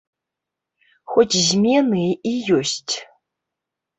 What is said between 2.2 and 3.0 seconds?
і ёсць.